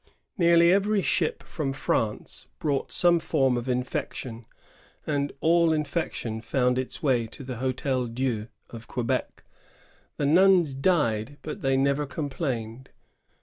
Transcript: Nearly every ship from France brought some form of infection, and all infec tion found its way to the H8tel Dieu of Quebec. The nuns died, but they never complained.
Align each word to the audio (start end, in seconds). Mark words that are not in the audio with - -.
Nearly 0.35 0.71
every 0.73 1.03
ship 1.03 1.43
from 1.43 1.73
France 1.73 2.47
brought 2.57 2.91
some 2.91 3.19
form 3.19 3.55
of 3.55 3.69
infection, 3.69 4.45
and 5.05 5.31
all 5.41 5.69
infec 5.69 6.13
tion 6.13 6.41
found 6.41 6.79
its 6.79 7.03
way 7.03 7.27
to 7.27 7.43
the 7.43 7.57
H8tel 7.57 8.11
Dieu 8.11 8.47
of 8.71 8.87
Quebec. 8.87 9.43
The 10.17 10.25
nuns 10.25 10.73
died, 10.73 11.37
but 11.43 11.61
they 11.61 11.77
never 11.77 12.07
complained. 12.07 12.89